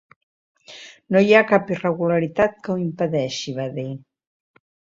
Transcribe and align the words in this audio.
No 1.15 1.21
hi 1.25 1.35
ha 1.35 1.41
cap 1.51 1.69
irregularitat 1.75 2.59
que 2.65 2.73
ho 2.77 2.81
impedeixi, 2.89 3.57
va 3.61 3.69
dit. 3.79 4.05